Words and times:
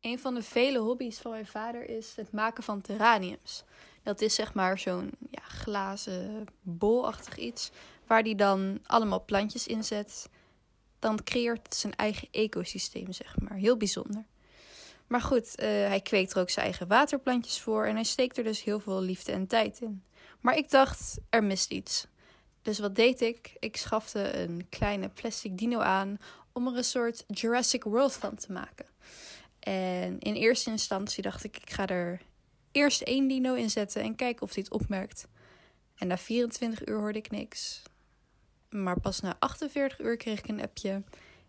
Een 0.00 0.18
van 0.18 0.34
de 0.34 0.42
vele 0.42 0.78
hobby's 0.78 1.18
van 1.18 1.30
mijn 1.30 1.46
vader 1.46 1.88
is 1.88 2.12
het 2.16 2.32
maken 2.32 2.62
van 2.62 2.80
terraniums. 2.80 3.64
Dat 4.02 4.20
is 4.20 4.34
zeg 4.34 4.54
maar 4.54 4.78
zo'n 4.78 5.10
ja, 5.30 5.42
glazen 5.42 6.46
bolachtig 6.60 7.36
iets 7.36 7.70
waar 8.06 8.22
hij 8.22 8.34
dan 8.34 8.78
allemaal 8.86 9.24
plantjes 9.24 9.66
in 9.66 9.84
zet. 9.84 10.28
Dan 10.98 11.22
creëert 11.24 11.62
het 11.62 11.74
zijn 11.74 11.94
eigen 11.96 12.28
ecosysteem, 12.30 13.12
zeg 13.12 13.40
maar. 13.40 13.56
Heel 13.56 13.76
bijzonder. 13.76 14.24
Maar 15.06 15.20
goed, 15.20 15.54
eh, 15.54 15.66
hij 15.68 16.00
kweekt 16.00 16.32
er 16.32 16.40
ook 16.40 16.50
zijn 16.50 16.64
eigen 16.64 16.86
waterplantjes 16.88 17.60
voor 17.60 17.84
en 17.86 17.94
hij 17.94 18.04
steekt 18.04 18.38
er 18.38 18.44
dus 18.44 18.62
heel 18.62 18.80
veel 18.80 19.00
liefde 19.00 19.32
en 19.32 19.46
tijd 19.46 19.80
in. 19.80 20.02
Maar 20.40 20.56
ik 20.56 20.70
dacht, 20.70 21.18
er 21.30 21.44
mist 21.44 21.70
iets. 21.70 22.06
Dus 22.62 22.78
wat 22.78 22.94
deed 22.94 23.20
ik? 23.20 23.56
Ik 23.58 23.76
schafte 23.76 24.36
een 24.36 24.66
kleine 24.68 25.08
plastic 25.08 25.58
dino 25.58 25.78
aan 25.78 26.18
om 26.52 26.66
er 26.66 26.76
een 26.76 26.84
soort 26.84 27.24
Jurassic 27.26 27.84
World 27.84 28.12
van 28.12 28.34
te 28.34 28.52
maken. 28.52 28.86
En 29.68 30.18
in 30.18 30.34
eerste 30.34 30.70
instantie 30.70 31.22
dacht 31.22 31.44
ik, 31.44 31.56
ik 31.56 31.70
ga 31.70 31.86
er 31.86 32.20
eerst 32.72 33.02
één 33.02 33.28
dino 33.28 33.54
in 33.54 33.70
zetten 33.70 34.02
en 34.02 34.14
kijken 34.14 34.42
of 34.42 34.54
hij 34.54 34.62
het 34.62 34.72
opmerkt. 34.72 35.28
En 35.94 36.06
na 36.06 36.18
24 36.18 36.86
uur 36.86 36.98
hoorde 36.98 37.18
ik 37.18 37.30
niks. 37.30 37.82
Maar 38.70 39.00
pas 39.00 39.20
na 39.20 39.36
48 39.38 40.00
uur 40.00 40.16
kreeg 40.16 40.38
ik 40.38 40.48
een 40.48 40.62
appje. 40.62 41.02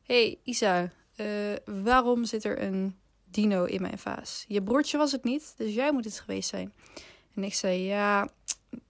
hey, 0.03 0.40
Isa, 0.43 0.91
uh, 1.16 1.55
waarom 1.66 2.26
zit 2.26 2.43
er 2.43 2.62
een 2.62 2.99
dino 3.23 3.63
in 3.63 3.81
mijn 3.81 3.99
vaas? 3.99 4.45
Je 4.48 4.63
broertje 4.63 4.98
was 4.98 5.12
het 5.12 5.23
niet, 5.23 5.54
dus 5.57 5.73
jij 5.73 5.91
moet 5.91 6.05
het 6.05 6.20
geweest 6.20 6.49
zijn. 6.49 6.73
En 7.35 7.43
ik 7.43 7.54
zei, 7.54 7.84
ja, 7.84 8.29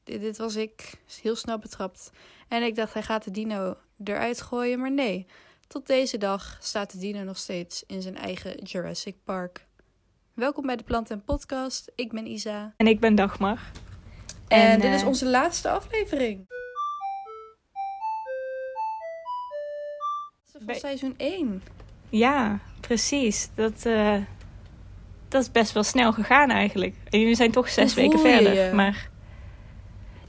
dit 0.04 0.38
was 0.38 0.56
ik. 0.56 0.94
Heel 1.22 1.36
snel 1.36 1.60
betrapt. 1.60 2.12
En 2.48 2.64
ik 2.64 2.76
dacht, 2.76 2.94
hij 2.94 3.04
gaat 3.04 3.24
de 3.24 3.32
dino 3.32 3.78
eruit 4.04 4.42
gooien, 4.42 4.80
maar 4.80 4.92
nee. 4.92 5.28
Tot 5.70 5.88
deze 5.88 6.18
dag 6.18 6.58
staat 6.60 6.92
de 6.92 6.98
dino 6.98 7.24
nog 7.24 7.38
steeds 7.38 7.84
in 7.88 8.02
zijn 8.02 8.18
eigen 8.18 8.64
Jurassic 8.64 9.16
Park. 9.24 9.66
Welkom 10.34 10.66
bij 10.66 10.76
de 10.76 10.84
Plant 10.84 11.12
en 11.12 11.24
Podcast. 11.24 11.92
Ik 11.96 12.12
ben 12.12 12.28
Isa. 12.28 12.74
En 12.78 12.88
ik 12.88 13.00
ben 13.00 13.16
Dagmar. 13.16 13.72
En, 14.48 14.62
en 14.62 14.80
dit 14.80 14.94
is 14.94 15.02
eh, 15.02 15.08
onze 15.08 15.26
laatste 15.26 15.70
aflevering. 15.70 16.46
Van 20.52 20.66
bij... 20.66 20.76
seizoen 20.76 21.14
1. 21.18 21.64
Ja, 22.10 22.60
precies. 22.80 23.50
Dat, 23.56 23.86
uh, 23.86 24.16
dat 25.28 25.42
is 25.42 25.52
best 25.52 25.72
wel 25.72 25.84
snel 25.84 26.14
gegaan 26.14 26.50
eigenlijk. 26.50 26.96
En 27.10 27.20
jullie 27.20 27.36
zijn 27.36 27.52
toch 27.52 27.70
zes 27.70 27.94
weken 27.94 28.20
verder. 28.20 28.54
Je? 28.54 28.74
Maar 28.74 29.10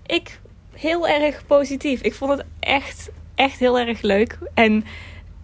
ik 0.06 0.40
heel 0.72 1.08
erg 1.08 1.46
positief. 1.46 2.00
Ik 2.00 2.14
vond 2.14 2.30
het 2.38 2.46
echt, 2.58 3.10
echt 3.34 3.58
heel 3.58 3.78
erg 3.78 4.00
leuk. 4.00 4.38
En 4.54 4.84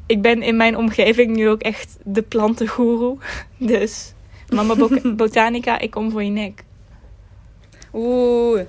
ik 0.07 0.23
ben 0.23 0.43
in 0.43 0.57
mijn 0.57 0.77
omgeving 0.77 1.37
nu 1.37 1.49
ook 1.49 1.63
echt 1.63 1.97
de 2.03 2.23
plantengoeroe. 2.23 3.19
Dus 3.59 4.13
mama 4.49 4.75
botanica, 5.17 5.79
ik 5.79 5.91
kom 5.91 6.11
voor 6.11 6.23
je 6.23 6.31
nek. 6.31 6.65
Oeh. 7.93 8.61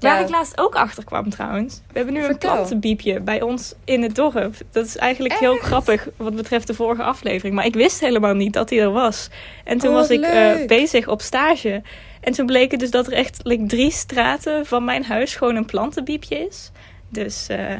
Waar 0.00 0.20
ik 0.20 0.28
laatst 0.28 0.58
ook 0.60 0.74
achter 0.74 1.04
kwam 1.04 1.30
trouwens. 1.30 1.80
We 1.86 1.96
hebben 1.98 2.14
nu 2.14 2.24
een 2.24 2.38
plantenbiepje 2.38 3.20
bij 3.20 3.42
ons 3.42 3.74
in 3.84 4.02
het 4.02 4.14
dorp. 4.14 4.54
Dat 4.70 4.86
is 4.86 4.96
eigenlijk 4.96 5.34
heel 5.34 5.56
grappig 5.56 6.08
wat 6.16 6.36
betreft 6.36 6.66
de 6.66 6.74
vorige 6.74 7.02
aflevering. 7.02 7.54
Maar 7.54 7.66
ik 7.66 7.74
wist 7.74 8.00
helemaal 8.00 8.34
niet 8.34 8.52
dat 8.52 8.70
hij 8.70 8.80
er 8.80 8.90
was. 8.90 9.28
En 9.64 9.78
toen 9.78 9.90
oh, 9.90 9.94
was 9.94 10.08
ik 10.08 10.24
uh, 10.24 10.66
bezig 10.66 11.08
op 11.08 11.20
stage. 11.22 11.82
En 12.20 12.32
toen 12.32 12.46
bleek 12.46 12.70
het 12.70 12.80
dus 12.80 12.90
dat 12.90 13.06
er 13.06 13.12
echt 13.12 13.40
like, 13.42 13.66
drie 13.66 13.90
straten 13.90 14.66
van 14.66 14.84
mijn 14.84 15.04
huis 15.04 15.36
gewoon 15.36 15.56
een 15.56 15.66
plantenbiepje 15.66 16.36
is. 16.36 16.70
Dus... 17.08 17.46
Uh, 17.50 17.72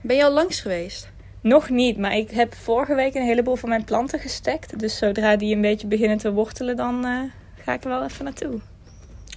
ben 0.00 0.16
je 0.16 0.24
al 0.24 0.32
langs 0.32 0.60
geweest? 0.60 1.11
Nog 1.42 1.68
niet, 1.68 1.98
maar 1.98 2.16
ik 2.16 2.30
heb 2.30 2.54
vorige 2.54 2.94
week 2.94 3.14
een 3.14 3.22
heleboel 3.22 3.56
van 3.56 3.68
mijn 3.68 3.84
planten 3.84 4.18
gestekt. 4.18 4.78
Dus 4.78 4.96
zodra 4.96 5.36
die 5.36 5.54
een 5.54 5.60
beetje 5.60 5.86
beginnen 5.86 6.18
te 6.18 6.32
wortelen, 6.32 6.76
dan 6.76 7.06
uh, 7.06 7.20
ga 7.64 7.72
ik 7.72 7.82
er 7.84 7.88
wel 7.88 8.04
even 8.04 8.24
naartoe. 8.24 8.60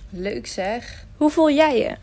Leuk 0.10 0.48
zeg. 0.48 1.06
Hoe 1.18 1.30
voel 1.30 1.52
jij 1.52 1.78
je? 1.78 1.96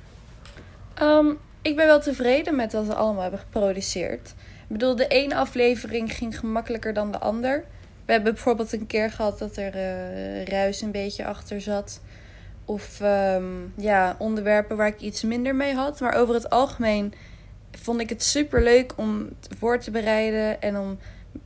Um, 1.05 1.39
ik 1.63 1.77
ben 1.77 1.87
wel 1.87 2.01
tevreden 2.01 2.57
met 2.57 2.73
wat 2.73 2.87
we 2.87 2.95
allemaal 2.95 3.23
hebben 3.23 3.41
geproduceerd. 3.41 4.29
Ik 4.39 4.69
bedoel, 4.69 4.97
de 4.97 5.09
ene 5.09 5.35
aflevering 5.35 6.13
ging 6.15 6.39
gemakkelijker 6.39 6.93
dan 6.95 7.13
de 7.13 7.19
ander. 7.19 7.65
We 8.05 8.13
hebben 8.13 8.35
bijvoorbeeld 8.35 8.73
een 8.73 8.87
keer 8.87 9.11
gehad 9.11 9.39
dat 9.39 9.57
er 9.57 9.75
uh, 9.75 10.45
ruis 10.45 10.81
een 10.81 10.91
beetje 10.91 11.25
achter 11.25 11.61
zat. 11.61 12.01
Of 12.65 13.01
um, 13.01 13.73
ja, 13.77 14.17
onderwerpen 14.19 14.77
waar 14.77 14.87
ik 14.87 15.01
iets 15.01 15.23
minder 15.23 15.55
mee 15.55 15.75
had. 15.75 16.01
Maar 16.01 16.15
over 16.15 16.35
het 16.35 16.51
algemeen 16.51 17.15
vond 17.81 18.01
ik 18.01 18.09
het 18.09 18.23
super 18.23 18.63
leuk 18.63 18.93
om 18.97 19.29
voor 19.59 19.79
te 19.79 19.91
bereiden 19.91 20.63
en 20.63 20.79
om 20.79 20.99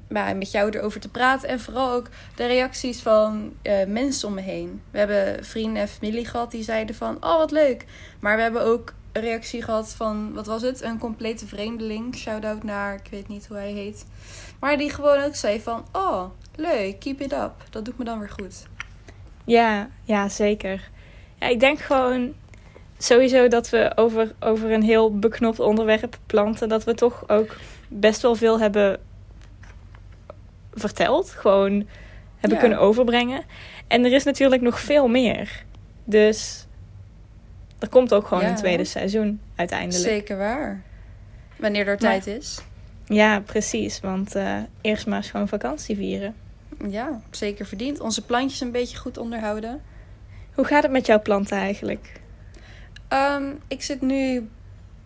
met 0.09 0.51
jou 0.51 0.71
erover 0.71 1.01
te 1.01 1.09
praten. 1.09 1.49
En 1.49 1.61
vooral 1.61 1.93
ook 1.93 2.09
de 2.35 2.47
reacties 2.47 3.01
van 3.01 3.53
uh, 3.63 3.85
mensen 3.87 4.29
om 4.29 4.35
me 4.35 4.41
heen. 4.41 4.83
We 4.91 4.99
hebben 4.99 5.45
vrienden 5.45 5.83
en 5.83 5.89
familie 5.89 6.27
gehad 6.27 6.51
die 6.51 6.63
zeiden 6.63 6.95
van, 6.95 7.15
oh 7.15 7.37
wat 7.37 7.51
leuk. 7.51 7.85
Maar 8.21 8.37
we 8.37 8.43
hebben 8.43 8.63
ook 8.63 8.95
een 9.13 9.23
reactie 9.23 9.63
gehad 9.63 9.95
van, 9.95 10.33
wat 10.33 10.47
was 10.47 10.63
het? 10.63 10.83
Een 10.83 10.99
complete 10.99 11.47
vreemdeling. 11.47 12.15
Shout-out 12.17 12.63
naar, 12.63 12.95
ik 12.95 13.11
weet 13.11 13.29
niet 13.29 13.47
hoe 13.47 13.57
hij 13.57 13.73
heet. 13.73 14.07
Maar 14.61 14.77
die 14.77 14.91
gewoon 14.91 15.19
ook 15.23 15.35
zei 15.35 15.61
van, 15.61 15.85
oh 15.93 16.25
leuk, 16.55 17.01
keep 17.01 17.21
it 17.21 17.33
up. 17.33 17.53
Dat 17.71 17.85
doet 17.85 17.99
me 17.99 18.05
dan 18.05 18.19
weer 18.19 18.31
goed. 18.31 18.67
Ja, 19.45 19.89
ja 20.03 20.29
zeker. 20.29 20.91
Ja, 21.39 21.47
ik 21.47 21.61
denk 21.61 21.79
gewoon 21.79 22.35
sowieso 22.99 23.49
dat 23.49 23.71
we 23.71 23.93
over, 23.95 24.35
over 24.41 24.73
een 24.73 24.83
heel 24.83 25.19
beknopt 25.19 25.61
onderwerp 25.61 26.19
planten, 26.27 26.69
dat 26.69 26.85
we 26.85 26.95
toch 26.95 27.29
ook 27.29 27.57
best 27.89 28.23
wel 28.23 28.35
veel 28.35 28.61
hebben 28.61 29.01
verteld. 30.73 31.31
Gewoon 31.31 31.87
hebben 32.37 32.59
kunnen 32.59 32.79
overbrengen. 32.79 33.45
En 33.87 34.05
er 34.05 34.13
is 34.13 34.25
natuurlijk 34.25 34.63
nog 34.63 34.81
veel 34.81 35.09
meer. 35.09 35.65
Dus 36.05 36.67
er 37.79 37.89
komt 37.89 38.15
ook 38.15 38.27
gewoon 38.27 38.45
een 38.45 38.55
tweede 38.55 38.85
seizoen 38.85 39.41
uiteindelijk. 39.55 40.09
Zeker 40.09 40.37
waar. 40.37 40.83
Wanneer 41.57 41.87
er 41.87 41.99
tijd 41.99 42.27
is. 42.27 42.61
Ja, 43.07 43.41
precies. 43.41 44.01
Want 44.01 44.37
uh, 44.37 44.59
eerst 44.81 45.07
maar 45.07 45.17
eens 45.17 45.31
gewoon 45.31 45.49
vakantie 45.49 45.97
vieren. 45.97 46.35
Ja, 46.89 47.21
zeker 47.31 47.67
verdiend. 47.67 48.01
Onze 48.01 48.25
plantjes 48.25 48.61
een 48.61 48.71
beetje 48.71 48.97
goed 48.97 49.19
onderhouden. 49.19 49.83
Hoe 50.55 50.65
gaat 50.65 50.83
het 50.83 50.93
met 50.93 51.07
jouw 51.07 51.23
planten 51.23 51.59
eigenlijk? 51.59 52.13
Um, 53.13 53.61
ik 53.69 53.83
zit 53.83 54.01
nu 54.01 54.49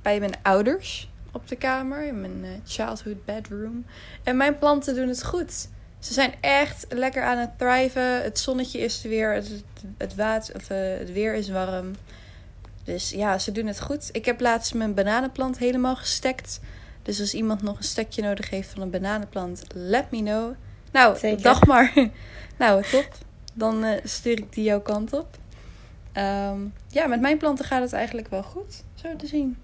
bij 0.02 0.18
mijn 0.18 0.34
ouders 0.42 1.10
op 1.32 1.48
de 1.48 1.56
kamer, 1.56 2.06
in 2.06 2.20
mijn 2.20 2.44
uh, 2.44 2.50
childhood 2.64 3.24
bedroom. 3.24 3.84
En 4.22 4.36
mijn 4.36 4.58
planten 4.58 4.94
doen 4.94 5.08
het 5.08 5.24
goed. 5.24 5.68
Ze 5.98 6.12
zijn 6.12 6.34
echt 6.40 6.86
lekker 6.88 7.22
aan 7.22 7.38
het 7.38 7.58
thriven. 7.58 8.22
Het 8.22 8.38
zonnetje 8.38 8.78
is 8.78 9.04
er 9.04 9.10
weer, 9.10 9.32
het, 9.32 9.62
het, 9.96 10.14
water, 10.14 10.54
of, 10.54 10.70
uh, 10.70 10.78
het 10.98 11.12
weer 11.12 11.34
is 11.34 11.48
warm. 11.48 11.94
Dus 12.84 13.10
ja, 13.10 13.38
ze 13.38 13.52
doen 13.52 13.66
het 13.66 13.80
goed. 13.80 14.08
Ik 14.12 14.24
heb 14.24 14.40
laatst 14.40 14.74
mijn 14.74 14.94
bananenplant 14.94 15.58
helemaal 15.58 15.96
gestekt. 15.96 16.60
Dus 17.02 17.20
als 17.20 17.34
iemand 17.34 17.62
nog 17.62 17.76
een 17.76 17.84
stekje 17.84 18.22
nodig 18.22 18.50
heeft 18.50 18.68
van 18.68 18.82
een 18.82 18.90
bananenplant, 18.90 19.62
let 19.72 20.10
me 20.10 20.18
know. 20.18 20.54
Nou, 20.92 21.18
Zeker. 21.18 21.42
dag 21.42 21.66
maar. 21.66 21.92
nou, 22.58 22.82
top. 22.90 23.08
Dan 23.54 23.84
uh, 23.84 23.92
stuur 24.04 24.38
ik 24.38 24.52
die 24.52 24.64
jouw 24.64 24.80
kant 24.80 25.12
op. 25.12 25.38
Um, 26.16 26.72
ja, 26.88 27.06
met 27.06 27.20
mijn 27.20 27.38
planten 27.38 27.64
gaat 27.64 27.82
het 27.82 27.92
eigenlijk 27.92 28.28
wel 28.28 28.42
goed, 28.42 28.84
zo 28.94 29.16
te 29.16 29.26
zien. 29.26 29.56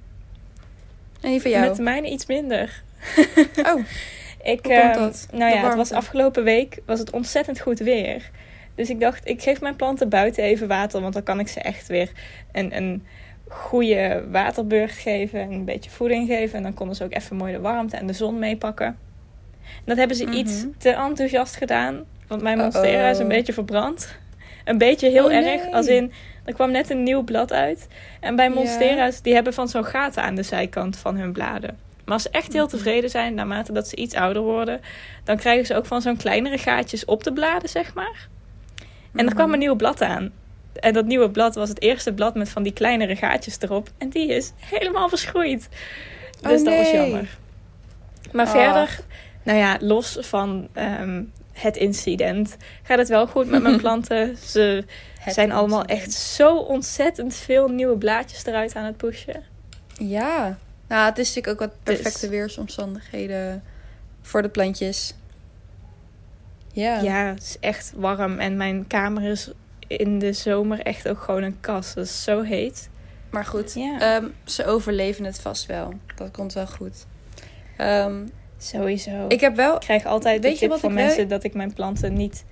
En 1.21 1.31
die 1.31 1.43
van 1.43 1.51
jou? 1.51 1.69
Met 1.69 1.79
mijne 1.79 2.11
iets 2.11 2.27
minder. 2.27 2.83
Oh, 3.73 3.85
ik, 4.55 4.69
uh, 4.69 4.95
Nou 5.33 5.53
ja, 5.53 5.67
het 5.67 5.75
was 5.75 5.93
afgelopen 5.93 6.45
week 6.45 6.79
was 6.87 6.99
het 6.99 7.11
ontzettend 7.11 7.61
goed 7.61 7.79
weer. 7.79 8.31
Dus 8.75 8.91
ik 8.91 9.01
dacht, 9.01 9.29
ik 9.29 9.43
geef 9.43 9.61
mijn 9.61 9.77
planten 9.77 10.09
buiten 10.09 10.45
even 10.45 10.69
water. 10.69 11.01
Want 11.01 11.15
dan 11.15 11.23
kan 11.23 11.41
ik 11.41 11.49
ze 11.49 11.61
echt 11.61 11.87
weer 11.87 12.11
een, 12.53 12.77
een 12.77 13.07
goede 13.49 14.25
waterbeurt 14.31 14.91
geven. 14.91 15.41
En 15.41 15.53
een 15.53 15.65
beetje 15.65 15.91
voeding 15.91 16.29
geven. 16.29 16.57
En 16.57 16.63
dan 16.63 16.75
konden 16.75 16.97
ze 16.97 17.05
ook 17.05 17.15
even 17.15 17.37
mooi 17.37 17.53
de 17.53 17.61
warmte 17.61 17.97
en 17.97 18.07
de 18.07 18.13
zon 18.13 18.39
meepakken. 18.39 18.87
En 18.87 19.85
dat 19.85 19.97
hebben 19.97 20.17
ze 20.17 20.31
iets 20.31 20.63
mhm. 20.63 20.71
te 20.79 20.91
enthousiast 20.91 21.57
gedaan. 21.57 22.05
Want 22.27 22.43
mijn 22.43 22.59
monstera 22.59 23.09
is 23.09 23.19
een 23.19 23.29
beetje 23.29 23.53
verbrand. 23.53 24.19
Een 24.65 24.79
beetje 24.79 25.11
heel 25.11 25.25
oh, 25.25 25.33
erg. 25.33 25.73
Als 25.73 25.87
in, 25.87 26.13
er 26.47 26.55
kwam 26.55 26.71
net 26.71 26.91
een 26.91 27.03
nieuw 27.03 27.23
blad 27.23 27.53
uit. 27.53 27.89
En 28.21 28.37
bij 28.37 28.51
monstera's, 28.51 29.23
die 29.23 29.35
hebben 29.35 29.53
van 29.53 29.69
zo'n 29.69 29.85
gaten 29.85 30.23
aan 30.23 30.35
de 30.35 30.43
zijkant 30.43 30.97
van 30.97 31.17
hun 31.17 31.33
bladen. 31.33 31.79
Maar 32.05 32.15
als 32.15 32.23
ze 32.23 32.31
echt 32.31 32.53
heel 32.53 32.67
tevreden 32.67 33.11
zijn, 33.11 33.35
naarmate 33.35 33.73
dat 33.73 33.89
ze 33.89 33.97
iets 33.97 34.15
ouder 34.15 34.43
worden, 34.43 34.81
dan 35.25 35.37
krijgen 35.37 35.67
ze 35.67 35.75
ook 35.75 35.87
van 35.87 36.03
zo'n 36.03 36.17
kleinere 36.17 36.59
gaatjes 36.59 37.05
op 37.05 37.25
de 37.25 37.33
bladen, 37.33 37.69
zeg 37.69 37.95
maar. 37.95 38.29
En 39.15 39.27
er 39.27 39.35
kwam 39.35 39.53
een 39.53 39.59
nieuw 39.59 39.75
blad 39.75 40.03
aan. 40.03 40.33
En 40.81 40.93
dat 40.93 41.05
nieuwe 41.05 41.31
blad 41.31 41.55
was 41.55 41.69
het 41.69 41.81
eerste 41.81 42.13
blad 42.13 42.35
met 42.35 42.49
van 42.49 42.63
die 42.63 42.73
kleinere 42.73 43.17
gaatjes 43.17 43.57
erop. 43.61 43.89
En 43.99 44.09
die 44.09 44.29
is 44.29 44.53
helemaal 44.57 45.09
verschroeid. 45.09 45.69
Dus 46.41 46.65
dat 46.65 46.77
was 46.77 46.91
jammer. 46.91 47.39
Maar 48.33 48.49
verder, 48.49 48.99
nou 49.43 49.59
ja, 49.59 49.77
los 49.81 50.19
van 50.21 50.69
ehm, 50.73 51.23
het 51.57 51.77
incident 51.77 52.57
gaat 52.83 52.99
het 52.99 53.09
wel 53.09 53.27
goed 53.27 53.47
met 53.49 53.63
mijn 53.63 53.77
planten. 53.87 54.37
Ze 54.37 54.85
zijn 55.27 55.53
allemaal 55.53 55.85
echt 55.85 56.13
zo 56.13 56.57
ontzettend 56.57 57.35
veel 57.35 57.69
nieuwe 57.69 57.97
blaadjes 57.97 58.45
eruit 58.47 58.75
aan 58.75 58.85
het 58.85 58.97
pushen. 58.97 59.43
Ja, 59.99 60.59
nou, 60.89 61.09
het 61.09 61.19
is 61.19 61.35
natuurlijk 61.35 61.63
ook 61.63 61.69
wat 61.69 61.79
perfecte 61.83 62.29
weersomstandigheden 62.29 63.63
voor 64.23 64.43
de 64.43 64.49
plantjes. 64.49 65.15
Ja. 66.73 67.01
Ja, 67.01 67.25
het 67.27 67.43
is 67.43 67.57
echt 67.61 67.93
warm. 67.97 68.39
En 68.39 68.57
mijn 68.57 68.87
kamer 68.87 69.23
is 69.23 69.51
in 69.87 70.19
de 70.19 70.33
zomer 70.33 70.81
echt 70.81 71.09
ook 71.09 71.21
gewoon 71.21 71.43
een 71.43 71.61
kast. 71.61 71.95
Dat 71.95 72.05
is 72.05 72.23
zo 72.23 72.43
heet. 72.43 72.89
Maar 73.31 73.45
goed, 73.45 73.75
Ja. 73.75 74.01
ehm, 74.01 74.27
ze 74.45 74.65
overleven 74.67 75.25
het 75.25 75.41
vast 75.41 75.67
wel. 75.67 75.93
Dat 76.15 76.31
komt 76.31 76.53
wel 76.53 76.67
goed. 76.67 77.07
Ehm, 77.77 78.27
Sowieso. 78.59 79.25
ik 79.29 79.41
heb 79.41 79.57
wel... 79.57 79.75
Ik 79.75 79.81
krijg 79.81 80.05
altijd 80.05 80.43
de 80.43 80.53
tip 80.53 80.73
van 80.73 80.95
mensen 80.95 81.17
wel- 81.17 81.29
dat 81.29 81.45
ik 81.45 81.55
mijn 81.55 81.73
planten 81.73 82.13
niet... 82.15 82.45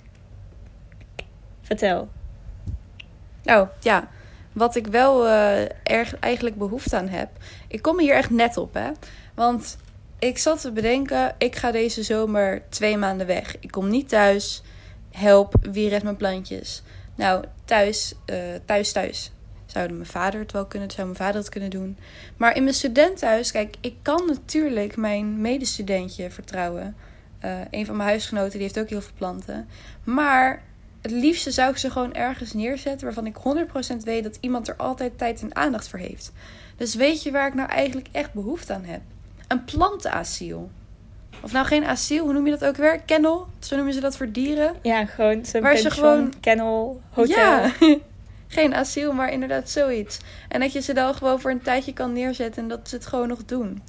Vertel. 1.61 2.07
Nou, 3.43 3.67
ja. 3.79 4.07
Wat 4.53 4.75
ik 4.75 4.87
wel 4.87 5.27
eh, 5.27 5.61
erg 5.83 6.19
eigenlijk 6.19 6.55
behoefte 6.57 6.97
aan 6.97 7.07
heb. 7.07 7.29
Ik 7.67 7.81
kom 7.81 7.99
hier 7.99 8.15
echt 8.15 8.29
net 8.29 8.57
op, 8.57 8.73
hè. 8.73 8.89
Want 9.35 9.77
ik 10.19 10.37
zat 10.37 10.61
te 10.61 10.71
bedenken... 10.71 11.35
Ik 11.37 11.55
ga 11.55 11.71
deze 11.71 12.03
zomer 12.03 12.61
twee 12.69 12.97
maanden 12.97 13.27
weg. 13.27 13.55
Ik 13.59 13.71
kom 13.71 13.89
niet 13.89 14.09
thuis. 14.09 14.63
Help, 15.11 15.53
wie 15.71 15.89
redt 15.89 16.03
mijn 16.03 16.15
plantjes? 16.15 16.83
Nou, 17.15 17.43
thuis, 17.65 18.13
eh, 18.25 18.37
thuis, 18.65 18.91
thuis. 18.91 19.31
Zouden 19.75 19.97
mijn 19.97 20.09
vader 20.09 20.39
het 20.39 20.51
wel 20.51 20.65
kunnen, 20.65 20.91
zou 20.91 21.07
mijn 21.07 21.17
vader 21.19 21.35
het 21.41 21.49
kunnen 21.49 21.69
doen. 21.69 21.97
Maar 22.37 22.55
in 22.55 22.63
mijn 22.63 22.75
studentenhuis, 22.75 23.51
kijk, 23.51 23.75
ik 23.81 23.95
kan 24.01 24.25
natuurlijk 24.27 24.95
mijn 24.97 25.41
medestudentje 25.41 26.29
vertrouwen. 26.31 26.95
Eh, 27.39 27.51
een 27.71 27.85
van 27.85 27.95
mijn 27.95 28.09
huisgenoten, 28.09 28.51
die 28.51 28.61
heeft 28.61 28.79
ook 28.79 28.89
heel 28.89 29.01
veel 29.01 29.13
planten. 29.17 29.67
Maar 30.03 30.61
het 31.01 31.11
liefste 31.11 31.51
zou 31.51 31.71
ik 31.71 31.77
ze 31.77 31.91
gewoon 31.91 32.13
ergens 32.13 32.53
neerzetten 32.53 33.05
waarvan 33.05 33.25
ik 33.25 33.35
100% 33.35 34.03
weet 34.03 34.23
dat 34.23 34.37
iemand 34.41 34.67
er 34.67 34.75
altijd 34.75 35.17
tijd 35.17 35.41
en 35.41 35.55
aandacht 35.55 35.87
voor 35.87 35.99
heeft. 35.99 36.31
Dus 36.77 36.95
weet 36.95 37.23
je 37.23 37.31
waar 37.31 37.47
ik 37.47 37.53
nou 37.53 37.69
eigenlijk 37.69 38.07
echt 38.11 38.33
behoefte 38.33 38.73
aan 38.73 38.83
heb? 38.85 39.01
Een 39.47 39.63
plantenasiel. 39.65 40.69
Of 41.41 41.51
nou 41.51 41.65
geen 41.65 41.85
asiel, 41.85 42.23
hoe 42.23 42.33
noem 42.33 42.45
je 42.45 42.51
dat 42.57 42.65
ook 42.65 42.75
weer? 42.77 42.99
Kennel, 43.01 43.47
zo 43.59 43.75
noemen 43.75 43.93
ze 43.93 43.99
dat 43.99 44.17
voor 44.17 44.31
dieren. 44.31 44.73
Ja, 44.81 45.05
gewoon 45.05 45.45
zo'n 45.45 45.61
Waar 45.61 45.77
ze 45.77 45.83
pension, 45.83 46.05
gewoon- 46.05 46.33
kennel, 46.39 47.01
hotel. 47.09 47.35
Ja, 47.35 47.71
geen 48.47 48.75
asiel, 48.75 49.13
maar 49.13 49.31
inderdaad 49.31 49.69
zoiets. 49.69 50.19
En 50.49 50.59
dat 50.59 50.73
je 50.73 50.81
ze 50.81 50.93
dan 50.93 51.13
gewoon 51.13 51.39
voor 51.39 51.51
een 51.51 51.61
tijdje 51.61 51.93
kan 51.93 52.13
neerzetten 52.13 52.61
en 52.61 52.69
dat 52.69 52.89
ze 52.89 52.95
het 52.95 53.05
gewoon 53.05 53.27
nog 53.27 53.45
doen. 53.45 53.81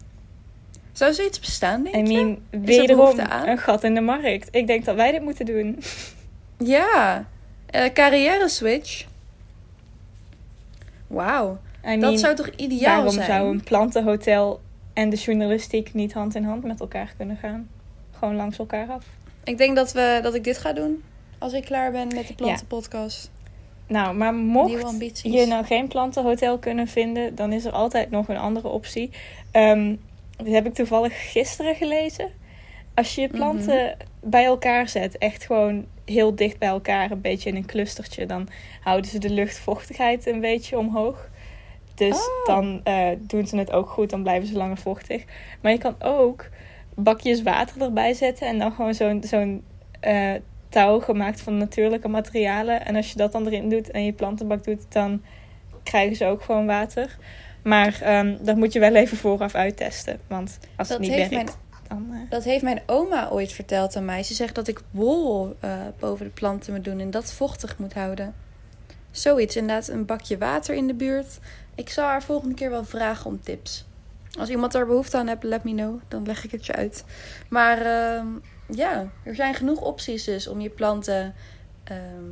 Zou 0.92 1.12
zoiets 1.12 1.40
bestaan, 1.40 1.82
denk 1.82 1.94
I 1.94 1.98
je? 1.98 2.04
mean, 2.04 2.38
er 2.50 2.60
wederom 2.60 3.18
een 3.18 3.58
gat 3.58 3.84
in 3.84 3.94
de 3.94 4.00
markt. 4.00 4.48
Ik 4.50 4.66
denk 4.66 4.84
dat 4.84 4.96
wij 4.96 5.12
dit 5.12 5.22
moeten 5.22 5.46
doen. 5.46 5.82
Ja, 6.58 7.26
Eh 7.66 7.92
carrière 7.92 8.48
switch. 8.48 9.06
Wauw, 11.06 11.58
mean, 11.82 12.00
dat 12.00 12.18
zou 12.18 12.34
toch 12.34 12.48
ideaal 12.56 12.94
waarom 12.94 13.12
zijn? 13.12 13.26
zou 13.26 13.50
een 13.50 13.62
plantenhotel 13.62 14.60
en 14.92 15.10
de 15.10 15.16
journalistiek 15.16 15.94
niet 15.94 16.12
hand 16.12 16.34
in 16.34 16.44
hand 16.44 16.64
met 16.64 16.80
elkaar 16.80 17.14
kunnen 17.16 17.36
gaan? 17.36 17.68
Gewoon 18.18 18.36
langs 18.36 18.58
elkaar 18.58 18.88
af. 18.88 19.04
Ik 19.44 19.58
denk 19.58 19.76
dat, 19.76 19.92
we, 19.92 20.18
dat 20.22 20.34
ik 20.34 20.44
dit 20.44 20.58
ga 20.58 20.72
doen 20.72 21.02
als 21.38 21.52
ik 21.52 21.64
klaar 21.64 21.92
ben 21.92 22.08
met 22.14 22.26
de 22.26 22.34
plantenpodcast. 22.34 23.30
Nou, 23.88 24.16
maar 24.16 24.34
mocht 24.34 25.00
je 25.22 25.46
nou 25.46 25.64
geen 25.64 25.88
plantenhotel 25.88 26.58
kunnen 26.58 26.88
vinden, 26.88 27.34
dan 27.34 27.52
is 27.52 27.64
er 27.64 27.72
altijd 27.72 28.10
nog 28.10 28.28
een 28.28 28.38
andere 28.38 28.68
optie. 28.68 29.10
Ehm 29.50 29.94
dit 30.44 30.52
heb 30.54 30.66
ik 30.66 30.74
toevallig 30.74 31.30
gisteren 31.32 31.74
gelezen. 31.74 32.30
Als 32.94 33.14
je 33.14 33.20
je 33.20 33.28
planten 33.28 33.84
Mhm. 33.84 34.30
bij 34.30 34.44
elkaar 34.44 34.88
zet, 34.88 35.18
echt 35.18 35.44
gewoon 35.44 35.86
heel 36.04 36.34
dicht 36.34 36.58
bij 36.58 36.68
elkaar, 36.68 37.10
een 37.10 37.20
beetje 37.20 37.48
in 37.50 37.56
een 37.56 37.66
clustertje, 37.66 38.26
dan 38.26 38.48
houden 38.80 39.10
ze 39.10 39.18
de 39.18 39.30
luchtvochtigheid 39.30 40.26
een 40.26 40.40
beetje 40.40 40.78
omhoog. 40.78 41.28
Dus 41.94 42.16
Oh. 42.16 42.46
dan 42.46 42.80
eh, 42.84 43.08
doen 43.20 43.46
ze 43.46 43.56
het 43.56 43.72
ook 43.72 43.88
goed, 43.88 44.10
dan 44.10 44.22
blijven 44.22 44.48
ze 44.48 44.54
langer 44.56 44.76
vochtig. 44.78 45.24
Maar 45.60 45.72
je 45.72 45.78
kan 45.78 45.94
ook 46.02 46.48
bakjes 46.94 47.42
water 47.42 47.82
erbij 47.82 48.14
zetten 48.14 48.46
en 48.46 48.58
dan 48.58 48.72
gewoon 48.72 48.94
zo'n 48.94 49.22
zo'n 49.24 49.64
eh, 50.00 50.32
touw 50.68 51.00
gemaakt 51.00 51.40
van 51.40 51.56
natuurlijke 51.56 52.08
materialen. 52.08 52.84
En 52.86 52.96
als 52.96 53.10
je 53.10 53.16
dat 53.16 53.32
dan 53.32 53.46
erin 53.46 53.68
doet 53.68 53.90
en 53.90 54.04
je 54.04 54.12
plantenbak 54.12 54.64
doet, 54.64 54.82
dan 54.88 55.22
krijgen 55.82 56.16
ze 56.16 56.24
ook 56.24 56.42
gewoon 56.42 56.66
water. 56.66 57.16
Maar 57.62 57.98
ehm 58.02 58.36
dat 58.40 58.56
moet 58.56 58.72
je 58.72 58.80
wel 58.80 58.94
even 58.94 59.16
vooraf 59.16 59.54
uittesten. 59.54 60.18
Want 60.28 60.58
als 60.76 60.88
Dat 60.88 60.98
het 60.98 61.08
niet 61.08 61.28
werkt, 61.28 61.56
dan... 61.88 62.08
eh, 62.12 62.30
Dat 62.30 62.44
heeft 62.44 62.62
mijn 62.62 62.82
oma 62.86 63.28
ooit 63.30 63.52
verteld 63.52 63.96
aan 63.96 64.04
mij. 64.04 64.22
Ze 64.22 64.34
zegt 64.34 64.54
dat 64.54 64.68
ik 64.68 64.80
wol 64.90 65.56
eh, 65.60 65.70
boven 65.98 66.26
de 66.26 66.32
planten 66.32 66.74
moet 66.74 66.84
doen 66.84 67.00
en 67.00 67.10
dat 67.10 67.32
vochtig 67.32 67.78
moet 67.78 67.94
houden. 67.94 68.34
Zoiets, 69.10 69.56
inderdaad, 69.56 69.88
een 69.88 70.04
bakje 70.06 70.38
water 70.38 70.74
in 70.74 70.86
de 70.86 70.94
buurt. 70.94 71.38
Ik 71.74 71.88
zal 71.88 72.04
haar 72.04 72.22
volgende 72.22 72.54
keer 72.54 72.70
wel 72.70 72.84
vragen 72.84 73.26
om 73.26 73.40
tips. 73.40 73.86
Als 74.38 74.48
iemand 74.48 74.72
daar 74.72 74.86
behoefte 74.86 75.16
aan 75.16 75.26
heeft, 75.28 75.42
let 75.42 75.64
me 75.64 75.72
know. 75.74 76.00
Dan 76.08 76.26
leg 76.26 76.44
ik 76.44 76.50
het 76.50 76.66
je 76.66 76.72
uit. 76.74 77.04
Maar 77.48 77.78
ehm, 77.80 78.26
ja, 78.66 79.08
er 79.22 79.34
zijn 79.34 79.54
genoeg 79.54 79.80
opties 79.80 80.24
dus 80.24 80.48
om 80.48 80.60
je 80.60 80.70
planten 80.70 81.34
ehm, 81.84 82.24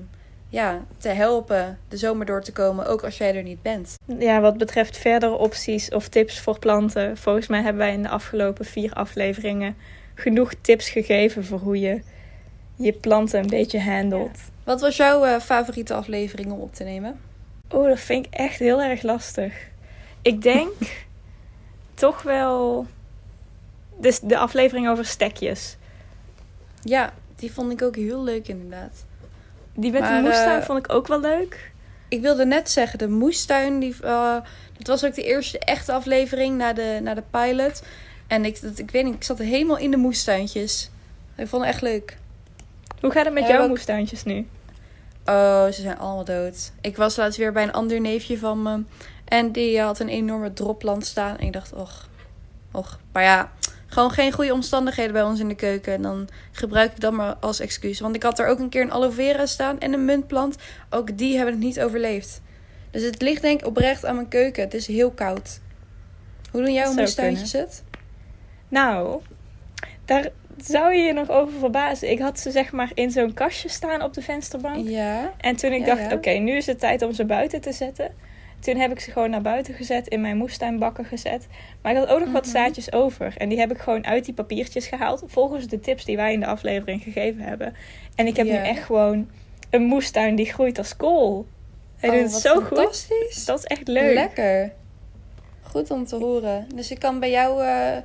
ja, 0.48 0.84
te 0.96 1.08
helpen 1.08 1.78
de 1.88 1.96
zomer 1.96 2.26
door 2.26 2.42
te 2.42 2.52
komen. 2.52 2.86
Ook 2.86 3.04
als 3.04 3.18
jij 3.18 3.34
er 3.34 3.42
niet 3.42 3.62
bent. 3.62 3.94
Ja, 4.18 4.40
wat 4.40 4.58
betreft 4.58 4.96
verdere 4.96 5.36
opties 5.36 5.90
of 5.90 6.08
tips 6.08 6.40
voor 6.40 6.58
planten. 6.58 7.16
Volgens 7.16 7.46
mij 7.46 7.62
hebben 7.62 7.82
wij 7.82 7.92
in 7.92 8.02
de 8.02 8.08
afgelopen 8.08 8.64
vier 8.64 8.92
afleveringen 8.92 9.76
genoeg 10.14 10.54
tips 10.60 10.88
gegeven 10.88 11.44
voor 11.44 11.58
hoe 11.58 11.80
je 11.80 12.02
je 12.76 12.92
planten 12.92 13.40
een 13.40 13.46
beetje 13.46 13.80
handelt. 13.80 14.38
Wat 14.64 14.80
was 14.80 14.96
jouw 14.96 15.24
eh, 15.24 15.40
favoriete 15.40 15.94
aflevering 15.94 16.52
om 16.52 16.60
op 16.60 16.74
te 16.74 16.84
nemen? 16.84 17.20
Oh, 17.70 17.88
dat 17.88 18.00
vind 18.00 18.26
ik 18.26 18.34
echt 18.34 18.58
heel 18.58 18.82
erg 18.82 19.02
lastig. 19.02 19.54
Ik 20.22 20.42
denk 20.42 20.72
toch 21.94 22.22
wel 22.22 22.86
dus 23.96 24.20
de 24.20 24.38
aflevering 24.38 24.88
over 24.88 25.04
stekjes. 25.04 25.76
Ja, 26.84 27.12
die 27.36 27.52
vond 27.52 27.72
ik 27.72 27.82
ook 27.82 27.96
heel 27.96 28.22
leuk 28.22 28.48
inderdaad. 28.48 29.04
Die 29.74 29.92
met 29.92 30.00
Maar, 30.00 30.22
de 30.22 30.28
moestuin 30.28 30.60
eh, 30.60 30.66
vond 30.66 30.78
ik 30.78 30.92
ook 30.92 31.06
wel 31.06 31.20
leuk. 31.20 31.72
Ik 32.08 32.20
wilde 32.20 32.44
net 32.44 32.70
zeggen, 32.70 32.98
de 32.98 33.08
moestuin, 33.08 33.78
die, 33.78 33.94
eh, 34.02 34.36
dat 34.76 34.86
was 34.86 35.04
ook 35.04 35.14
de 35.14 35.22
eerste 35.22 35.58
echte 35.58 35.92
aflevering 35.92 36.56
na 36.56 36.72
de, 36.72 37.00
na 37.02 37.14
de 37.14 37.22
pilot. 37.30 37.82
En 38.26 38.44
ik, 38.44 38.60
dat, 38.62 38.78
ik 38.78 38.90
weet 38.90 39.04
niet, 39.04 39.14
ik 39.14 39.24
zat 39.24 39.38
helemaal 39.38 39.78
in 39.78 39.90
de 39.90 39.96
moestuintjes. 39.96 40.90
Ik 41.36 41.46
vond 41.48 41.64
het 41.64 41.72
echt 41.72 41.82
leuk. 41.82 42.16
Hoe 43.00 43.10
gaat 43.10 43.24
het 43.24 43.34
met 43.34 43.42
Ja, 43.42 43.48
jouw 43.48 43.68
moestuintjes 43.68 44.24
nu? 44.24 44.46
Oh, 45.24 45.64
ze 45.64 45.80
zijn 45.80 45.98
allemaal 45.98 46.24
dood. 46.24 46.72
Ik 46.80 46.96
was 46.96 47.16
laatst 47.16 47.38
weer 47.38 47.52
bij 47.52 47.62
een 47.62 47.72
ander 47.72 48.00
neefje 48.00 48.38
van 48.38 48.62
me. 48.62 48.82
En 49.24 49.52
die 49.52 49.80
had 49.80 49.98
een 49.98 50.08
enorme 50.08 50.52
dropland 50.52 51.06
staan. 51.06 51.38
En 51.38 51.46
ik 51.46 51.52
dacht, 51.52 51.72
och, 51.72 52.08
och. 52.70 52.98
Maar 53.12 53.22
ja, 53.22 53.52
gewoon 53.94 54.10
geen 54.10 54.32
goede 54.32 54.52
omstandigheden 54.52 55.12
bij 55.12 55.22
ons 55.22 55.40
in 55.40 55.48
de 55.48 55.54
keuken. 55.54 55.92
En 55.92 56.02
dan 56.02 56.28
gebruik 56.52 56.92
ik 56.92 57.00
dat 57.00 57.12
maar 57.12 57.34
als 57.34 57.60
excuus. 57.60 58.00
Want 58.00 58.14
ik 58.14 58.22
had 58.22 58.38
er 58.38 58.46
ook 58.46 58.58
een 58.58 58.68
keer 58.68 58.82
een 58.82 58.92
aloe 58.92 59.10
vera 59.10 59.46
staan 59.46 59.80
en 59.80 59.92
een 59.92 60.04
muntplant. 60.04 60.56
Ook 60.90 61.18
die 61.18 61.36
hebben 61.36 61.54
het 61.54 61.62
niet 61.62 61.80
overleefd. 61.80 62.40
Dus 62.90 63.02
het 63.02 63.22
ligt 63.22 63.42
denk 63.42 63.60
ik 63.60 63.66
oprecht 63.66 64.04
aan 64.04 64.14
mijn 64.14 64.28
keuken. 64.28 64.62
Het 64.62 64.74
is 64.74 64.86
heel 64.86 65.10
koud. 65.10 65.60
Hoe 66.50 66.62
doen 66.62 66.72
jouw 66.72 66.92
moestuintjes 66.92 67.52
het? 67.52 67.82
Nou, 68.68 69.20
daar 70.04 70.28
zou 70.56 70.94
je 70.94 71.02
je 71.02 71.12
nog 71.12 71.30
over 71.30 71.58
verbazen. 71.58 72.10
Ik 72.10 72.18
had 72.18 72.40
ze 72.40 72.50
zeg 72.50 72.72
maar 72.72 72.90
in 72.94 73.10
zo'n 73.10 73.34
kastje 73.34 73.68
staan 73.68 74.02
op 74.02 74.12
de 74.14 74.22
vensterbank. 74.22 74.88
Ja. 74.88 75.32
En 75.38 75.56
toen 75.56 75.72
ik 75.72 75.80
Ja, 75.80 75.86
dacht, 75.86 76.10
ja. 76.10 76.16
oké, 76.16 76.30
nu 76.30 76.56
is 76.56 76.66
het 76.66 76.78
tijd 76.78 77.02
om 77.02 77.12
ze 77.12 77.24
buiten 77.24 77.60
te 77.60 77.72
zetten. 77.72 78.14
Toen 78.64 78.76
heb 78.76 78.90
ik 78.90 79.00
ze 79.00 79.10
gewoon 79.10 79.30
naar 79.30 79.42
buiten 79.42 79.74
gezet, 79.74 80.08
in 80.08 80.20
mijn 80.20 80.36
moestuinbakken 80.36 81.04
gezet. 81.04 81.46
Maar 81.82 81.92
ik 81.92 81.98
had 81.98 82.08
ook 82.08 82.20
nog 82.20 82.32
wat 82.32 82.42
Mhm. 82.42 82.50
zaadjes 82.52 82.92
over. 82.92 83.34
En 83.36 83.48
die 83.48 83.58
heb 83.58 83.70
ik 83.70 83.78
gewoon 83.78 84.06
uit 84.06 84.24
die 84.24 84.34
papiertjes 84.34 84.86
gehaald. 84.86 85.22
Volgens 85.26 85.66
de 85.66 85.80
tips 85.80 86.04
die 86.04 86.16
wij 86.16 86.32
in 86.32 86.40
de 86.40 86.46
aflevering 86.46 87.02
gegeven 87.02 87.40
hebben. 87.42 87.74
En 88.14 88.26
ik 88.26 88.36
heb 88.36 88.46
nu 88.46 88.52
echt 88.52 88.82
gewoon 88.82 89.30
een 89.70 89.82
moestuin 89.82 90.34
die 90.34 90.52
groeit 90.52 90.78
als 90.78 90.96
kool. 90.96 91.46
Hij 91.96 92.10
Oh, 92.10 92.16
doet 92.16 92.32
het 92.32 92.40
zo 92.42 92.54
goed. 92.60 92.66
fantastisch. 92.78 93.44
Dat 93.44 93.58
is 93.58 93.64
echt 93.64 93.88
leuk. 93.88 94.14
Lekker. 94.14 94.72
Goed 95.62 95.90
om 95.90 96.06
te 96.06 96.16
horen. 96.16 96.66
Dus 96.74 96.90
ik 96.90 96.98
kan 96.98 97.20
bij 97.20 97.30
jou 97.30 97.62
eh, 97.64 97.96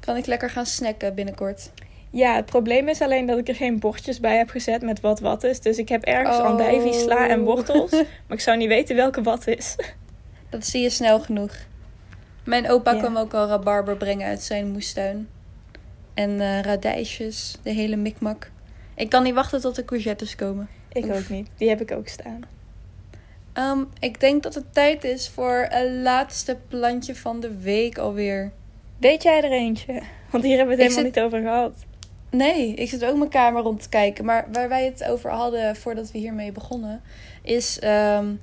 kan 0.00 0.16
ik 0.16 0.26
lekker 0.26 0.50
gaan 0.50 0.66
snacken 0.66 1.14
binnenkort. 1.14 1.70
Ja, 2.10 2.34
het 2.34 2.44
probleem 2.46 2.88
is 2.88 3.00
alleen 3.00 3.26
dat 3.26 3.38
ik 3.38 3.48
er 3.48 3.54
geen 3.54 3.78
bordjes 3.78 4.20
bij 4.20 4.36
heb 4.36 4.48
gezet 4.50 4.82
met 4.82 5.00
wat 5.00 5.20
wat 5.20 5.44
is. 5.44 5.60
Dus 5.60 5.78
ik 5.78 5.88
heb 5.88 6.02
ergens 6.04 6.38
Oh. 6.38 6.44
andijvie, 6.44 6.92
sla 6.92 7.28
en 7.28 7.44
wortels. 7.44 7.90
maar 7.90 8.04
ik 8.36 8.40
zou 8.40 8.56
niet 8.56 8.68
weten 8.68 8.96
welke 8.96 9.22
wat 9.22 9.46
is. 9.46 9.76
Dat 10.50 10.66
zie 10.66 10.82
je 10.82 10.90
snel 10.90 11.20
genoeg. 11.20 11.52
Mijn 12.44 12.70
opa 12.70 12.92
Ja. 12.92 12.98
kwam 12.98 13.16
ook 13.16 13.34
al 13.34 13.46
rabarber 13.46 13.96
brengen 13.96 14.26
uit 14.26 14.42
zijn 14.42 14.70
moestuin. 14.70 15.28
En 16.14 16.40
eh 16.40 16.60
radijsjes, 16.60 17.56
de 17.62 17.70
hele 17.70 17.96
mikmak. 17.96 18.50
Ik 18.94 19.08
kan 19.10 19.22
niet 19.22 19.34
wachten 19.34 19.60
tot 19.60 19.74
de 19.74 19.84
courgettes 19.84 20.34
komen. 20.34 20.68
Ik 20.92 21.04
Oef. 21.04 21.16
ook 21.18 21.28
niet. 21.28 21.48
Die 21.56 21.68
heb 21.68 21.80
ik 21.80 21.90
ook 21.92 22.08
staan. 22.08 22.40
Ehm, 23.52 23.84
ik 24.00 24.20
denk 24.20 24.42
dat 24.42 24.54
het 24.54 24.74
tijd 24.74 25.04
is 25.04 25.28
voor 25.28 25.66
een 25.70 26.02
laatste 26.02 26.56
plantje 26.68 27.14
van 27.14 27.40
de 27.40 27.58
week 27.58 27.98
alweer. 27.98 28.52
Weet 28.98 29.22
jij 29.22 29.42
er 29.42 29.50
eentje? 29.52 30.02
Want 30.30 30.44
hier 30.44 30.56
hebben 30.56 30.76
we 30.76 30.82
het 30.82 30.90
Ik 30.92 30.96
helemaal 30.98 31.22
niet 31.22 31.32
over 31.32 31.40
gehad. 31.48 31.84
Nee, 32.30 32.74
ik 32.74 32.88
zit 32.88 33.04
ook 33.04 33.16
mijn 33.16 33.30
kamer 33.30 33.62
rond 33.62 33.82
te 33.82 33.88
kijken. 33.88 34.24
Maar 34.24 34.48
waar 34.52 34.68
wij 34.68 34.84
het 34.84 35.04
over 35.04 35.30
hadden 35.30 35.76
voordat 35.76 36.10
we 36.10 36.18
hiermee 36.18 36.52
begonnen, 36.52 37.00
is 37.42 37.78
ehm, 37.78 38.34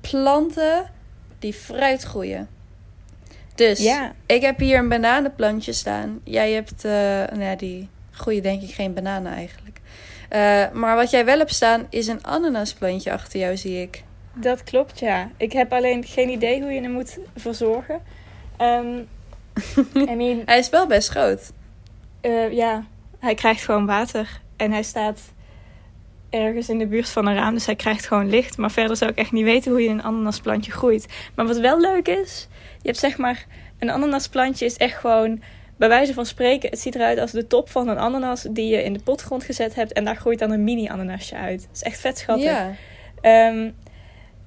planten 0.00 0.90
die 1.44 1.52
fruit 1.52 2.02
groeien. 2.02 2.48
Dus 3.54 3.78
Ja, 3.78 4.12
ik 4.26 4.40
heb 4.42 4.58
hier 4.58 4.78
een 4.78 4.88
bananenplantje 4.88 5.72
staan. 5.72 6.20
Jij 6.22 6.52
hebt, 6.52 6.84
eh, 6.84 6.92
nou 6.92 7.40
ja, 7.40 7.56
die 7.56 7.88
groeien 8.10 8.42
denk 8.42 8.62
ik 8.62 8.74
geen 8.74 8.94
bananen 8.94 9.32
eigenlijk. 9.32 9.80
Uh, 10.30 10.80
maar 10.80 10.96
wat 10.96 11.10
jij 11.10 11.24
wel 11.24 11.38
hebt 11.38 11.54
staan 11.54 11.86
is 11.90 12.06
een 12.06 12.24
ananasplantje 12.24 13.12
achter 13.12 13.40
jou, 13.40 13.56
zie 13.56 13.82
ik. 13.82 14.02
Dat 14.34 14.62
klopt, 14.64 14.98
ja. 14.98 15.30
Ik 15.36 15.52
heb 15.52 15.72
alleen 15.72 16.04
geen 16.04 16.28
idee 16.28 16.62
hoe 16.62 16.72
je 16.72 16.80
hem 16.80 16.90
moet 16.90 17.18
verzorgen. 17.36 18.00
Um, 18.60 19.08
I 20.10 20.14
mean, 20.14 20.42
hij 20.44 20.58
is 20.58 20.70
wel 20.70 20.86
best 20.86 21.08
groot. 21.08 21.52
Uh, 22.22 22.52
ja, 22.52 22.84
hij 23.18 23.34
krijgt 23.34 23.64
gewoon 23.64 23.86
water. 23.86 24.40
En 24.56 24.72
hij 24.72 24.82
staat 24.82 25.20
ergens 26.34 26.68
in 26.68 26.78
de 26.78 26.86
buurt 26.86 27.08
van 27.08 27.26
een 27.26 27.34
raam, 27.34 27.54
dus 27.54 27.66
hij 27.66 27.76
krijgt 27.76 28.06
gewoon 28.06 28.30
licht. 28.30 28.56
Maar 28.56 28.70
verder 28.70 28.96
zou 28.96 29.10
ik 29.10 29.18
echt 29.18 29.32
niet 29.32 29.44
weten 29.44 29.70
hoe 29.70 29.82
je 29.82 29.88
een 29.88 30.02
ananasplantje 30.02 30.72
groeit. 30.72 31.06
Maar 31.34 31.46
wat 31.46 31.58
wel 31.58 31.80
leuk 31.80 32.08
is, 32.08 32.48
je 32.80 32.88
hebt 32.88 32.98
zeg 32.98 33.18
maar... 33.18 33.46
Een 33.78 33.90
ananasplantje 33.90 34.64
is 34.64 34.76
echt 34.76 34.96
gewoon 34.96 35.42
bij 35.76 35.88
wijze 35.88 36.14
van 36.14 36.26
spreken, 36.26 36.70
het 36.70 36.78
ziet 36.78 36.94
eruit 36.94 37.18
als 37.18 37.30
de 37.30 37.46
top 37.46 37.70
van 37.70 37.88
een 37.88 37.98
ananas 37.98 38.46
die 38.50 38.68
je 38.68 38.82
in 38.82 38.92
de 38.92 39.02
potgrond 39.04 39.44
gezet 39.44 39.74
hebt. 39.74 39.92
En 39.92 40.04
daar 40.04 40.16
groeit 40.16 40.38
dan 40.38 40.50
een 40.50 40.64
mini-ananasje 40.64 41.36
uit. 41.36 41.60
Dat 41.60 41.74
is 41.74 41.82
echt 41.82 42.00
vet 42.00 42.18
schattig. 42.18 42.58
Ehm, 43.20 43.70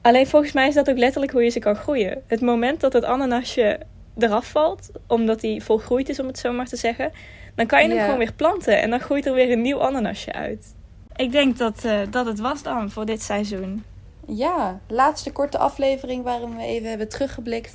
alleen 0.01 0.27
volgens 0.27 0.51
mij 0.51 0.67
is 0.67 0.73
dat 0.73 0.89
ook 0.89 0.97
letterlijk 0.97 1.31
hoe 1.31 1.43
je 1.43 1.49
ze 1.49 1.59
kan 1.59 1.75
groeien. 1.75 2.21
Het 2.27 2.41
moment 2.41 2.81
dat 2.81 2.93
het 2.93 3.03
ananasje 3.03 3.79
eraf 4.17 4.47
valt, 4.47 4.89
omdat 5.07 5.41
hij 5.41 5.61
volgroeid 5.63 6.09
is, 6.09 6.19
om 6.19 6.27
het 6.27 6.39
zo 6.39 6.51
maar 6.51 6.67
te 6.67 6.75
zeggen, 6.75 7.11
dan 7.55 7.65
kan 7.65 7.83
je 7.83 7.89
hem 7.89 8.03
gewoon 8.03 8.17
weer 8.17 8.33
planten 8.33 8.81
en 8.81 8.89
dan 8.89 8.99
groeit 8.99 9.25
er 9.25 9.33
weer 9.33 9.51
een 9.51 9.61
nieuw 9.61 9.81
ananasje 9.81 10.33
uit. 10.33 10.75
Ik 11.17 11.31
denk 11.31 11.57
dat, 11.57 11.83
uh, 11.85 11.99
dat 12.09 12.25
het 12.25 12.39
was 12.39 12.63
dan 12.63 12.91
voor 12.91 13.05
dit 13.05 13.21
seizoen. 13.21 13.83
Ja, 14.27 14.79
laatste 14.87 15.31
korte 15.31 15.57
aflevering 15.57 16.23
waarin 16.23 16.55
we 16.55 16.63
even 16.63 16.89
hebben 16.89 17.09
teruggeblikt 17.09 17.73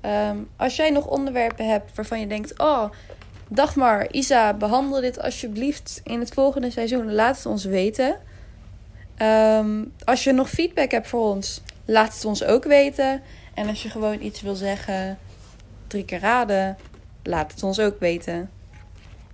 Ehm, 0.00 0.36
als 0.56 0.76
jij 0.76 0.90
nog 0.90 1.06
onderwerpen 1.06 1.68
hebt 1.68 1.94
waarvan 1.94 2.20
je 2.20 2.26
denkt: 2.26 2.58
Oh, 2.58 2.84
dag 3.48 3.76
maar, 3.76 4.12
Isa, 4.12 4.54
behandel 4.54 5.00
dit 5.00 5.22
alsjeblieft 5.22 6.00
in 6.04 6.20
het 6.20 6.32
volgende 6.32 6.70
seizoen. 6.70 7.12
Laat 7.12 7.36
het 7.36 7.46
ons 7.46 7.64
weten. 7.64 8.16
Ehm, 9.16 9.84
als 10.04 10.24
je 10.24 10.32
nog 10.32 10.50
feedback 10.50 10.90
hebt 10.90 11.08
voor 11.08 11.34
ons, 11.34 11.62
laat 11.84 12.14
het 12.14 12.24
ons 12.24 12.44
ook 12.44 12.64
weten. 12.64 13.22
En 13.54 13.68
als 13.68 13.82
je 13.82 13.90
gewoon 13.90 14.22
iets 14.22 14.40
wil 14.40 14.54
zeggen, 14.54 15.18
drie 15.86 16.04
keer 16.04 16.20
raden, 16.20 16.76
laat 17.22 17.52
het 17.52 17.62
ons 17.62 17.80
ook 17.80 18.00
weten. 18.00 18.50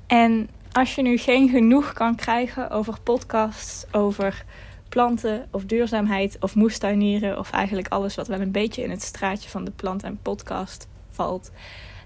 En 0.06 0.48
als 0.76 0.94
je 0.94 1.02
nu 1.02 1.16
geen 1.16 1.48
genoeg 1.48 1.92
kan 1.92 2.14
krijgen 2.14 2.70
over 2.70 3.00
podcasts, 3.02 3.84
over 3.92 4.44
planten 4.88 5.46
of 5.50 5.64
duurzaamheid 5.64 6.36
of 6.40 6.54
moestuinieren 6.54 7.38
of 7.38 7.50
eigenlijk 7.50 7.88
alles 7.88 8.14
wat 8.14 8.26
wel 8.26 8.40
een 8.40 8.50
beetje 8.50 8.82
in 8.82 8.90
het 8.90 9.02
straatje 9.02 9.48
van 9.48 9.64
de 9.64 9.70
plant 9.70 10.02
en 10.02 10.18
podcast 10.22 10.88
valt, 11.10 11.50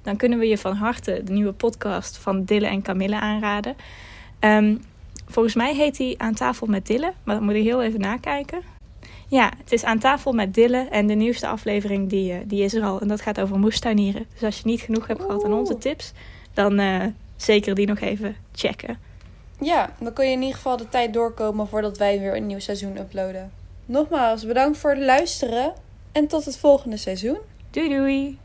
dan 0.03 0.17
kunnen 0.17 0.39
we 0.39 0.47
je 0.47 0.59
van 0.59 0.75
harte 0.75 1.21
de 1.25 1.33
nieuwe 1.33 1.53
podcast 1.53 2.17
van 2.17 2.45
Dille 2.45 2.67
en 2.67 2.83
Camille 2.83 3.21
aanraden. 3.21 3.77
Ehm, 4.39 4.77
volgens 5.27 5.55
mij 5.55 5.75
heet 5.75 5.99
hij 5.99 6.15
Aan 6.19 6.35
tafel 6.35 6.67
met 6.67 6.87
Dille, 6.87 7.13
maar 7.23 7.35
dat 7.35 7.45
moet 7.45 7.55
ik 7.55 7.63
heel 7.63 7.83
even 7.83 8.01
nakijken. 8.01 8.63
Ja, 9.29 9.53
het 9.59 9.73
is 9.73 9.85
Aan 9.85 9.99
tafel 9.99 10.33
met 10.33 10.55
Dille 10.55 10.89
en 10.91 11.07
de 11.07 11.15
nieuwste 11.15 11.47
aflevering 11.47 12.09
die, 12.09 12.33
eh, 12.33 12.39
die 12.47 12.63
is 12.63 12.75
er 12.75 12.83
al 12.83 13.01
en 13.01 13.09
dat 13.09 13.21
gaat 13.21 13.41
over 13.41 13.59
moestuinieren. 13.59 14.27
Dus 14.33 14.43
als 14.43 14.57
je 14.57 14.67
niet 14.67 14.81
genoeg 14.81 15.07
hebt 15.07 15.23
gehad 15.23 15.45
aan 15.45 15.53
onze 15.53 15.79
tips, 15.79 16.13
dan 16.53 16.81
uh, 16.81 17.05
zeker 17.43 17.75
die 17.75 17.87
nog 17.87 18.01
even 18.01 18.37
checken. 18.53 18.99
Ja, 19.61 19.95
dan 20.01 20.13
kun 20.13 20.27
je 20.27 20.33
in 20.33 20.41
ieder 20.41 20.57
geval 20.57 20.77
de 20.77 20.89
tijd 20.89 21.13
doorkomen 21.13 21.69
voordat 21.69 21.99
wij 21.99 22.19
weer 22.19 22.37
een 22.37 22.47
nieuw 22.47 22.59
seizoen 22.59 22.99
uploaden. 22.99 23.53
Nogmaals, 23.87 24.47
bedankt 24.47 24.79
voor 24.79 24.91
het 24.91 25.05
luisteren 25.05 25.73
en 26.13 26.27
tot 26.27 26.45
het 26.45 26.57
volgende 26.57 26.97
seizoen. 26.97 27.39
Doei 27.71 27.89
doei! 27.89 28.39